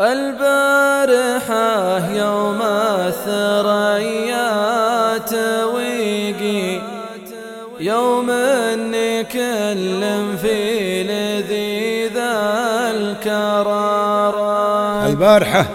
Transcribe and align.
البارحة 0.00 1.56
يوم 2.12 2.62
الثريا 3.06 4.48
تويقي 5.18 6.80
يوم 7.80 8.26
نكلم 8.76 10.36
في 10.36 11.02
لذيذ 11.02 12.16
الكرار 12.96 14.36
البارحة 15.06 15.66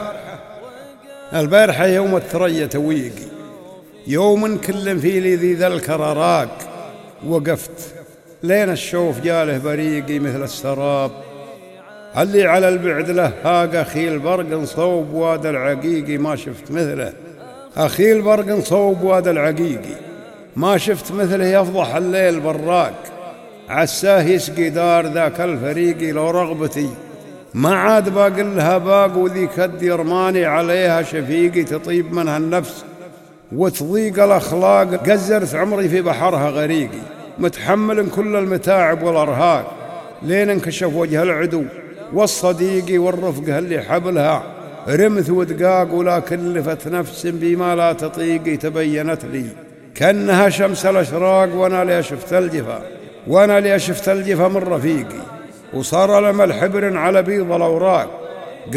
البارحة 1.33 1.85
يوم 1.85 2.15
الثريا 2.15 2.65
تويقي 2.65 3.25
يوم 4.07 4.57
كل 4.57 4.99
في 4.99 5.19
لذيذ 5.19 5.63
الكراراق 5.63 6.57
وقفت 7.27 7.93
لين 8.43 8.69
الشوف 8.69 9.19
جاله 9.19 9.57
بريقي 9.57 10.19
مثل 10.19 10.43
السراب. 10.43 11.11
اللي 12.17 12.45
على 12.45 12.69
البعد 12.69 13.09
له 13.09 13.31
هاق 13.43 13.75
أخي 13.75 14.07
البرق 14.07 14.63
صوب 14.63 15.13
واد 15.13 15.45
العقيقي 15.45 16.17
ما 16.17 16.35
شفت 16.35 16.71
مثله. 16.71 17.13
أخي 17.77 18.11
البرق 18.11 18.59
صوب 18.59 19.03
واد 19.03 19.27
العقيقي 19.27 19.95
ما 20.55 20.77
شفت 20.77 21.11
مثله 21.11 21.45
يفضح 21.45 21.95
الليل 21.95 22.39
براك 22.39 22.93
عساه 23.69 24.23
يسقي 24.23 24.69
دار 24.69 25.07
ذاك 25.07 25.41
الفريقي 25.41 26.11
لو 26.11 26.29
رغبتي. 26.29 26.89
ما 27.53 27.75
عاد 27.75 28.09
باقل 28.09 28.55
لها 28.55 28.77
باق 28.77 29.17
وذي 29.17 29.47
كد 29.47 29.83
يرماني 29.83 30.45
عليها 30.45 31.01
شفيقي 31.01 31.63
تطيب 31.63 32.13
منها 32.13 32.37
النفس. 32.37 32.85
وتضيق 33.51 34.23
الأخلاق 34.23 35.09
قزرت 35.09 35.55
عمري 35.55 35.89
في 35.89 36.01
بحرها 36.01 36.49
غريقي. 36.49 37.01
متحمل 37.39 38.09
كل 38.09 38.35
المتاعب 38.35 39.03
والأرهاق. 39.03 39.75
لين 40.23 40.49
انكشف 40.49 40.93
وجه 40.95 41.23
العدو. 41.23 41.63
والصديق 42.13 43.01
والرفقة 43.01 43.59
اللي 43.59 43.81
حبلها. 43.81 44.43
رمث 44.87 45.29
ودقاق 45.29 45.93
ولا 45.93 46.19
كلفت 46.19 46.87
نفس 46.87 47.27
بما 47.27 47.75
لا 47.75 47.93
تطيق 47.93 48.59
تبينت 48.59 49.25
لي. 49.25 49.45
كأنها 49.95 50.49
شمس 50.49 50.85
الأشراق 50.85 51.55
وأنا 51.55 51.83
لي 51.83 52.03
شفت 52.03 52.33
الجفا. 52.33 52.81
وأنا 53.27 53.59
لي 53.59 53.79
شفت 53.79 54.09
الجفا 54.09 54.47
من 54.47 54.57
رفيقي. 54.57 55.21
وصار 55.73 56.31
لمل 56.31 56.53
حبر 56.53 56.97
على 56.97 57.21
بيض 57.21 57.51
الأوراق. 57.51 58.21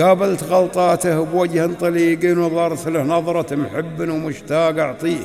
قابلت 0.01 0.45
غلطاته 0.45 1.25
بوجه 1.25 1.71
طليق 1.81 2.19
ونظرت 2.25 2.89
له 2.89 3.03
نظرة 3.03 3.57
محب 3.57 4.01
ومشتاق 4.01 4.79
أعطيه. 4.79 5.25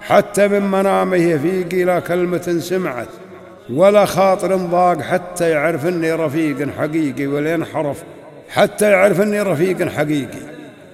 حتى 0.00 0.48
من 0.48 0.70
منامه 0.70 1.16
يفيقي 1.16 1.84
لا 1.84 2.00
كلمة 2.00 2.56
سمعت. 2.60 3.08
ولا 3.72 4.04
خاطر 4.04 4.56
ضاق 4.56 5.00
حتى 5.00 5.50
يعرف 5.50 5.86
إني 5.86 6.12
رفيق 6.12 6.68
حقيقي 6.78 7.26
ولينحرف 7.26 8.02
حتى 8.48 8.90
يعرف 8.90 9.20
إني 9.20 9.42
رفيق 9.42 9.88
حقيقي. 9.88 10.38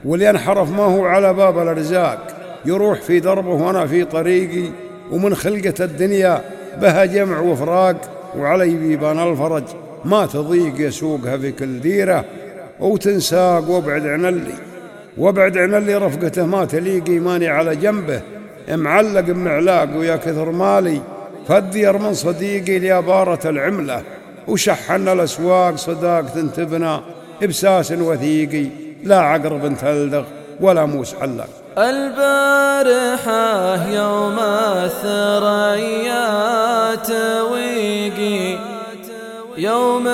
ولينحرف 0.04 0.70
ما 0.70 0.82
هو 0.82 1.04
على 1.04 1.34
باب 1.34 1.58
الأرزاق. 1.58 2.26
يروح 2.64 3.00
في 3.00 3.20
دربه 3.20 3.48
وأنا 3.48 3.86
في 3.86 4.04
طريقي 4.04 4.68
ومن 5.12 5.34
خلقة 5.34 5.74
الدنيا 5.84 6.40
بها 6.82 7.04
جمع 7.04 7.38
وفراق 7.38 7.96
وعلي 8.38 8.74
بيبان 8.74 9.18
الفرج. 9.18 9.64
ما 10.04 10.26
تضيق 10.26 10.74
يسوقها 10.78 11.36
في 11.36 11.52
كل 11.52 11.80
ديرة 11.80 12.24
وتنساق 12.80 13.70
وابعد 13.70 14.06
عن 14.06 14.24
اللي. 14.24 14.54
وابعد 15.18 15.58
عن 15.58 15.74
اللي 15.74 15.94
رفقته 15.94 16.46
ما 16.46 16.64
تليق 16.64 17.08
إيماني 17.08 17.48
على 17.48 17.76
جنبه. 17.76 18.20
معلق 18.68 19.20
بمعلاق 19.20 19.96
ويا 19.96 20.16
كثر 20.16 20.50
مالي. 20.50 21.00
فدير 21.50 21.98
من 21.98 22.14
صديقي 22.14 22.78
ليبارة 22.78 23.50
العملة 23.50 24.02
وشحن 24.48 25.08
الأسواق 25.08 25.76
صداق 25.76 26.22
تنتبنا 26.34 27.02
إبساس 27.42 27.92
وثيقي 27.92 28.66
لا 29.04 29.18
عقرب 29.20 29.76
تلدغ 29.80 30.24
ولا 30.60 30.86
موس 30.86 31.14
حلق 31.14 31.46
البارحة 31.78 33.32
يوم 33.90 34.38
الثريا 34.84 36.24
تويقي 36.94 38.58
يوم 39.56 40.04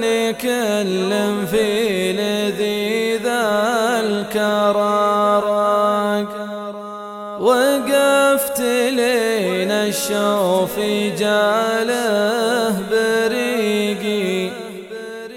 نكلم 0.00 1.46
في 1.50 2.12
لذيذ 2.12 3.26
الكرارق 3.26 4.81
وقفت 8.12 8.60
لين 8.60 9.70
الشوف 9.70 10.78
جاله 11.18 12.74
بريقي 12.90 14.50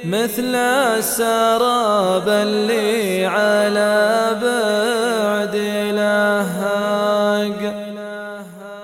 مثل 0.04 0.56
السراب 0.56 2.30
اللي 2.30 3.26
على 3.26 4.30
بعد 4.42 5.56
لهاق 5.96 7.60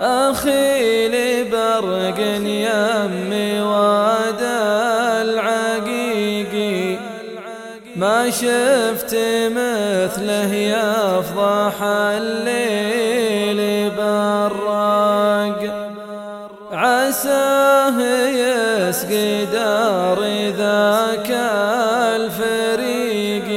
أخي 0.01 1.07
لبرق 1.07 2.19
يمي 2.19 3.61
واد 3.61 4.41
العقيقي 5.27 6.97
ما 7.95 8.29
شفت 8.29 9.15
مثله 9.55 10.53
يفضح 10.53 11.83
الليل. 11.83 13.30
يسقي 19.01 19.45
ذاك 20.57 21.29
الفريق. 22.15 23.49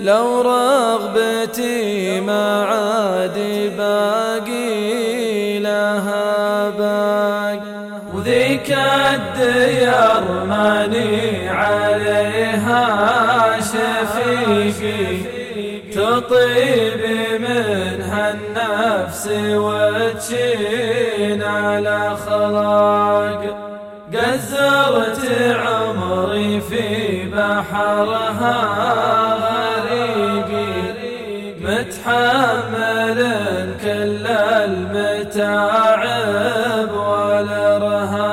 لو 0.00 0.40
رغبتي 0.40 2.20
ما 2.20 2.64
عاد 2.64 3.38
باقي 3.78 5.58
لها 5.58 6.70
باق 6.70 7.62
وذيك 8.14 8.76
الديار 9.14 10.24
ماني 10.48 11.48
عليها 11.48 12.80
شفيقي. 13.60 15.18
تطيب 15.92 17.02
منها 17.40 18.24
النفس 18.34 19.24
وتشين 19.64 21.40
على 21.42 22.16
خلاق 22.26 22.97
قزرت 24.14 25.20
عمري 25.52 26.60
في 26.60 27.24
بحرها 27.24 28.56
غريقي 29.44 30.76
متحمل 31.60 33.20
كل 33.82 34.26
المتاعب 35.26 36.10
والارهاق. 36.92 38.26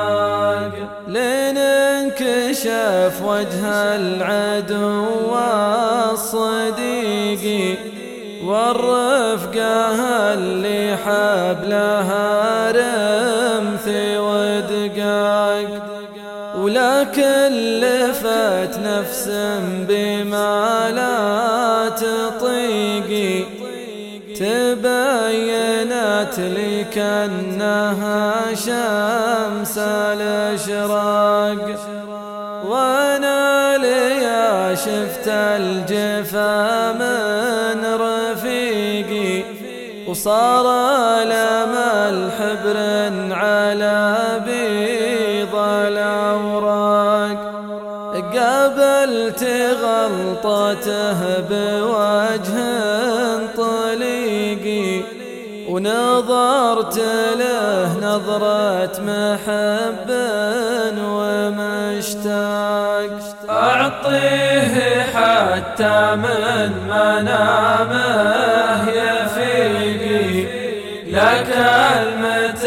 لين 1.08 1.58
انكشف 1.58 3.14
وجه 3.22 3.64
العدو 3.96 5.36
الصديقي 6.12 7.66
والرفقة 8.44 9.94
اللي 10.34 10.82
حبلها 10.96 12.25
نفس 19.26 19.60
بما 19.88 20.90
لا 20.96 21.88
تطيقي. 21.88 23.44
تبينت 24.34 26.36
لي 26.38 26.84
كأنها 26.94 28.32
شمس 28.54 29.78
الأشراق. 29.78 31.64
وأنا 32.68 33.78
لي 33.78 34.76
شفت 34.76 35.28
الجفا 35.28 36.92
من 36.92 37.84
رفيقي. 38.00 39.44
وصار 40.08 40.66
الامل 41.22 42.30
حبر 42.38 42.76
على 43.34 44.05
قابلت 48.76 49.44
غلطته 49.82 51.20
بوجه 51.50 53.46
طليقي 53.56 55.00
ونظرت 55.68 56.98
له 57.38 57.96
نظرة 58.02 59.00
محب 59.00 60.10
ومشتاق 61.00 63.10
أعطيه 63.50 65.02
حتى 65.14 66.16
من 66.16 66.72
منامه 66.88 68.90
يفيقي 68.90 70.46
لا 71.10 71.42
كلمة 71.42 72.64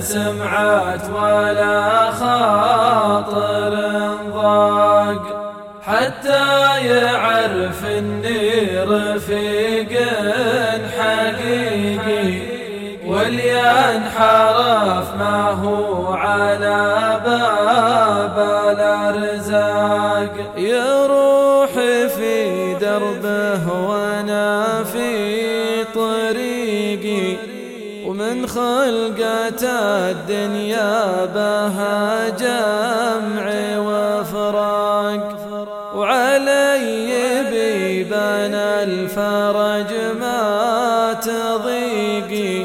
سمعت 0.00 1.10
ولا 1.10 2.10
خاطر 2.10 2.69
رفيق 9.40 9.92
حقيقي 10.98 12.28
واللي 13.06 13.60
انحرف 13.60 15.14
ما 15.18 15.50
هو 15.64 16.12
على 16.12 17.20
باب 17.24 18.38
الأرزاق. 18.78 20.34
يا 20.56 21.06
روحي 21.06 22.08
في 22.08 22.74
دربه 22.74 23.88
وأنا 23.88 24.84
في 24.84 25.84
طريقي 25.94 27.36
ومن 28.06 28.46
خلقة 28.46 29.62
الدنيا 30.10 31.24
بها 31.34 32.28
جمع 32.28 33.46
وفراق. 33.78 35.36
وعلي 35.94 36.39
بيبان 38.00 38.54
الفرج 38.54 39.92
ما 40.20 41.12
تضيقي 41.22 42.64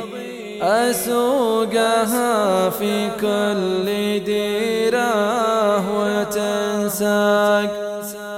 أسوقها 0.62 2.30
في 2.70 3.10
كل 3.22 3.86
ديره 4.24 5.84
وتنساق. 6.00 7.72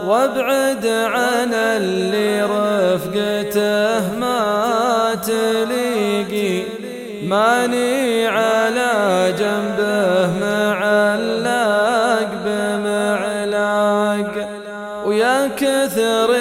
وابعد 0.06 0.86
عن 0.88 1.54
اللي 1.54 2.44
رفقته 2.44 4.18
ما 4.20 5.16
تليقي 5.24 6.64
ماني 7.28 8.28
على 8.28 9.34
جنبه 9.40 10.40
معلق 10.42 12.30
بمعلاق 12.46 14.34
ويا 15.06 15.48
كثر 15.58 16.36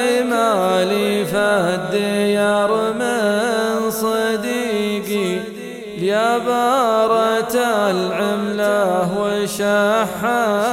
مالي 0.76 1.24
فالديار 1.24 2.92
من 2.92 3.90
صديقي 3.90 5.40
يا 6.00 6.38
بارة 6.38 7.56
العملة 7.90 9.08
وشحنا 9.20 10.64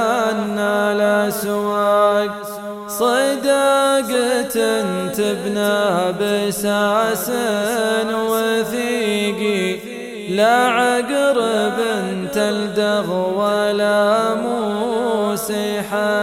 الأسواق 0.92 2.30
صداقة 2.88 4.56
تبنى 5.08 6.12
بساس 6.20 7.30
وثيقي 8.30 9.94
لا 10.36 10.56
عقرب 10.68 11.78
تلدغ 12.32 13.08
ولا 13.38 14.34
موسي 14.34 15.82
حلاق 15.90 16.13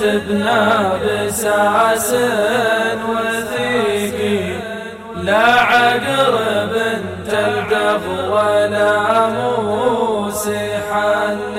تبنى 0.00 0.64
بساس 1.04 2.14
وثيقي 3.08 4.58
لا 5.24 5.46
عقرب 5.60 6.72
تلدغ 7.30 8.02
ولا 8.32 9.26
موسي 9.28 10.68
حلاق 10.92 11.57